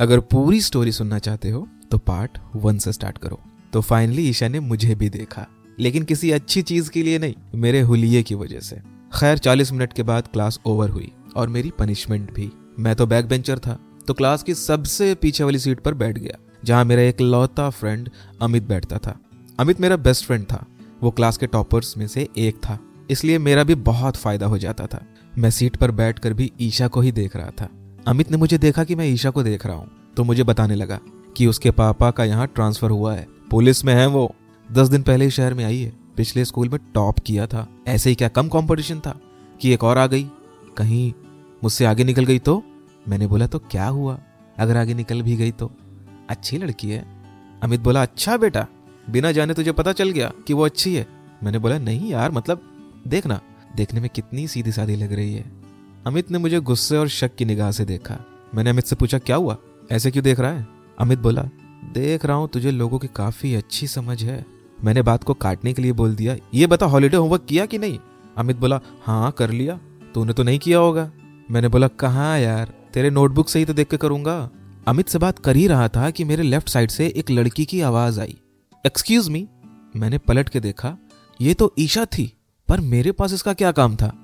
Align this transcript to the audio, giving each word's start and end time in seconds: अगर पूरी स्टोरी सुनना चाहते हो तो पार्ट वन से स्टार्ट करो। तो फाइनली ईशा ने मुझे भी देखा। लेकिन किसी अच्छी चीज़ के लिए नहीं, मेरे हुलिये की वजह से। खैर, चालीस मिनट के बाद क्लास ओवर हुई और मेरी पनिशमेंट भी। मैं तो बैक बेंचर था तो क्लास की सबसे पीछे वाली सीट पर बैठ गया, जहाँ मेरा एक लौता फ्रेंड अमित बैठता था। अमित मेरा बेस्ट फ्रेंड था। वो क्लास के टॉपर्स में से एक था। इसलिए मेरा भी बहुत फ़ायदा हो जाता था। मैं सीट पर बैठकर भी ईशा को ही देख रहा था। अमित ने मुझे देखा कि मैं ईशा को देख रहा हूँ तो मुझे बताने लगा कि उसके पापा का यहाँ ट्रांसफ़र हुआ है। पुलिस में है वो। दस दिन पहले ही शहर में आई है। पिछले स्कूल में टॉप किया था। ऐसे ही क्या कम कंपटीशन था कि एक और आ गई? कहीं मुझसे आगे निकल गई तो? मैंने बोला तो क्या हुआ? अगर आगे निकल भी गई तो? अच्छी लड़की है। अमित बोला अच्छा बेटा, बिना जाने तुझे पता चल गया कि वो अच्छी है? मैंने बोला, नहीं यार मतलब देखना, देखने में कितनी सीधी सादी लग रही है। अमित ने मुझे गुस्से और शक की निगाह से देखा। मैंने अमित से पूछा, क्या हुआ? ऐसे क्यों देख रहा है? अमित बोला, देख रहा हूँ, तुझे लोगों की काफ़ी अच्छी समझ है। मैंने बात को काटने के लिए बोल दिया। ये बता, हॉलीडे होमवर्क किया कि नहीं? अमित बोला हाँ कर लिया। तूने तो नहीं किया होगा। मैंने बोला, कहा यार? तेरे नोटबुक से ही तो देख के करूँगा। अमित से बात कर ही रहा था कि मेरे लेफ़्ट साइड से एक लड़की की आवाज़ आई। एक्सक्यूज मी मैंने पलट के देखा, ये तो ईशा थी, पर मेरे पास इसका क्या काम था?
अगर 0.00 0.20
पूरी 0.20 0.60
स्टोरी 0.60 0.92
सुनना 0.92 1.18
चाहते 1.18 1.50
हो 1.50 1.66
तो 1.90 1.98
पार्ट 1.98 2.38
वन 2.56 2.78
से 2.78 2.92
स्टार्ट 2.92 3.18
करो। 3.18 3.40
तो 3.72 3.80
फाइनली 3.80 4.22
ईशा 4.22 4.48
ने 4.48 4.60
मुझे 4.60 4.94
भी 4.94 5.08
देखा। 5.08 5.46
लेकिन 5.80 6.02
किसी 6.02 6.30
अच्छी 6.30 6.62
चीज़ 6.62 6.90
के 6.90 7.02
लिए 7.02 7.18
नहीं, 7.18 7.34
मेरे 7.54 7.80
हुलिये 7.80 8.22
की 8.22 8.34
वजह 8.34 8.60
से। 8.60 8.76
खैर, 9.14 9.38
चालीस 9.38 9.72
मिनट 9.72 9.92
के 9.92 10.02
बाद 10.02 10.28
क्लास 10.28 10.58
ओवर 10.66 10.90
हुई 10.90 11.10
और 11.36 11.48
मेरी 11.48 11.72
पनिशमेंट 11.78 12.32
भी। 12.34 12.50
मैं 12.78 12.94
तो 12.96 13.06
बैक 13.06 13.28
बेंचर 13.28 13.58
था 13.58 13.78
तो 14.06 14.14
क्लास 14.14 14.42
की 14.42 14.54
सबसे 14.54 15.14
पीछे 15.14 15.44
वाली 15.44 15.58
सीट 15.58 15.80
पर 15.80 15.94
बैठ 15.94 16.18
गया, 16.18 16.38
जहाँ 16.64 16.84
मेरा 16.84 17.02
एक 17.02 17.20
लौता 17.20 17.68
फ्रेंड 17.70 18.08
अमित 18.42 18.62
बैठता 18.62 18.98
था। 18.98 19.18
अमित 19.58 19.80
मेरा 19.80 19.96
बेस्ट 19.96 20.24
फ्रेंड 20.24 20.44
था। 20.44 20.64
वो 21.02 21.10
क्लास 21.10 21.36
के 21.36 21.46
टॉपर्स 21.46 21.96
में 21.96 22.06
से 22.06 22.28
एक 22.38 22.56
था। 22.56 22.78
इसलिए 23.10 23.38
मेरा 23.38 23.64
भी 23.64 23.74
बहुत 23.74 24.16
फ़ायदा 24.16 24.46
हो 24.46 24.58
जाता 24.58 24.86
था। 24.86 25.04
मैं 25.38 25.50
सीट 25.50 25.76
पर 25.76 25.90
बैठकर 25.90 26.32
भी 26.32 26.52
ईशा 26.60 26.88
को 26.88 27.00
ही 27.00 27.12
देख 27.12 27.36
रहा 27.36 27.50
था। 27.50 27.68
अमित 28.06 28.30
ने 28.30 28.36
मुझे 28.36 28.58
देखा 28.58 28.84
कि 28.84 28.94
मैं 28.94 29.04
ईशा 29.04 29.30
को 29.30 29.42
देख 29.42 29.66
रहा 29.66 29.76
हूँ 29.76 29.90
तो 30.16 30.24
मुझे 30.24 30.42
बताने 30.42 30.74
लगा 30.74 30.98
कि 31.36 31.46
उसके 31.46 31.70
पापा 31.70 32.10
का 32.10 32.24
यहाँ 32.24 32.46
ट्रांसफ़र 32.46 32.90
हुआ 32.90 33.14
है। 33.14 33.26
पुलिस 33.50 33.84
में 33.84 33.94
है 33.94 34.06
वो। 34.06 34.34
दस 34.72 34.88
दिन 34.88 35.02
पहले 35.02 35.24
ही 35.24 35.30
शहर 35.30 35.54
में 35.54 35.64
आई 35.64 35.78
है। 35.78 35.92
पिछले 36.16 36.44
स्कूल 36.44 36.68
में 36.68 36.78
टॉप 36.94 37.18
किया 37.18 37.46
था। 37.46 37.66
ऐसे 37.86 38.10
ही 38.10 38.16
क्या 38.16 38.28
कम 38.28 38.48
कंपटीशन 38.48 39.00
था 39.00 39.20
कि 39.60 39.72
एक 39.72 39.84
और 39.84 39.98
आ 39.98 40.06
गई? 40.06 40.24
कहीं 40.76 41.12
मुझसे 41.64 41.84
आगे 41.84 42.04
निकल 42.04 42.24
गई 42.24 42.38
तो? 42.38 42.62
मैंने 43.08 43.26
बोला 43.26 43.46
तो 43.46 43.58
क्या 43.58 43.86
हुआ? 43.86 44.18
अगर 44.58 44.76
आगे 44.76 44.94
निकल 44.94 45.22
भी 45.22 45.36
गई 45.36 45.50
तो? 45.50 45.70
अच्छी 46.30 46.58
लड़की 46.58 46.90
है। 46.90 47.04
अमित 47.62 47.80
बोला 47.80 48.02
अच्छा 48.02 48.36
बेटा, 48.36 48.66
बिना 49.10 49.32
जाने 49.32 49.54
तुझे 49.54 49.72
पता 49.72 49.92
चल 49.92 50.10
गया 50.10 50.32
कि 50.46 50.54
वो 50.54 50.64
अच्छी 50.64 50.94
है? 50.94 51.06
मैंने 51.42 51.58
बोला, 51.58 51.78
नहीं 51.78 52.10
यार 52.10 52.30
मतलब 52.30 52.62
देखना, 53.08 53.40
देखने 53.76 54.00
में 54.00 54.10
कितनी 54.14 54.48
सीधी 54.48 54.72
सादी 54.72 54.96
लग 54.96 55.12
रही 55.12 55.34
है। 55.34 55.59
अमित 56.06 56.30
ने 56.30 56.38
मुझे 56.38 56.60
गुस्से 56.60 56.96
और 56.96 57.08
शक 57.08 57.34
की 57.34 57.44
निगाह 57.44 57.70
से 57.70 57.84
देखा। 57.84 58.18
मैंने 58.54 58.70
अमित 58.70 58.84
से 58.84 58.96
पूछा, 58.96 59.18
क्या 59.18 59.36
हुआ? 59.36 59.56
ऐसे 59.90 60.10
क्यों 60.10 60.24
देख 60.24 60.40
रहा 60.40 60.50
है? 60.50 60.66
अमित 60.98 61.18
बोला, 61.18 61.42
देख 61.94 62.24
रहा 62.24 62.36
हूँ, 62.36 62.48
तुझे 62.48 62.70
लोगों 62.70 62.98
की 62.98 63.08
काफ़ी 63.16 63.54
अच्छी 63.54 63.86
समझ 63.86 64.24
है। 64.24 64.46
मैंने 64.84 65.02
बात 65.02 65.24
को 65.24 65.34
काटने 65.34 65.72
के 65.72 65.82
लिए 65.82 65.92
बोल 65.92 66.14
दिया। 66.14 66.36
ये 66.54 66.66
बता, 66.66 66.86
हॉलीडे 66.86 67.16
होमवर्क 67.16 67.44
किया 67.48 67.66
कि 67.66 67.78
नहीं? 67.78 67.98
अमित 68.36 68.56
बोला 68.56 68.80
हाँ 69.02 69.30
कर 69.30 69.50
लिया। 69.50 69.80
तूने 70.14 70.32
तो 70.32 70.42
नहीं 70.42 70.58
किया 70.58 70.78
होगा। 70.78 71.10
मैंने 71.50 71.68
बोला, 71.68 71.88
कहा 71.88 72.36
यार? 72.36 72.72
तेरे 72.94 73.10
नोटबुक 73.10 73.48
से 73.48 73.58
ही 73.58 73.64
तो 73.64 73.72
देख 73.72 73.88
के 73.90 73.96
करूँगा। 73.96 74.50
अमित 74.88 75.08
से 75.08 75.18
बात 75.18 75.38
कर 75.38 75.56
ही 75.56 75.66
रहा 75.66 75.88
था 75.88 76.10
कि 76.10 76.24
मेरे 76.24 76.42
लेफ़्ट 76.42 76.68
साइड 76.68 76.90
से 76.90 77.06
एक 77.06 77.30
लड़की 77.30 77.64
की 77.64 77.80
आवाज़ 77.80 78.20
आई। 78.20 78.36
एक्सक्यूज 78.86 79.28
मी 79.28 79.48
मैंने 79.96 80.18
पलट 80.18 80.48
के 80.48 80.60
देखा, 80.60 80.96
ये 81.40 81.54
तो 81.54 81.74
ईशा 81.78 82.04
थी, 82.04 82.32
पर 82.68 82.80
मेरे 82.80 83.12
पास 83.12 83.32
इसका 83.32 83.52
क्या 83.52 83.72
काम 83.72 83.96
था? 83.96 84.19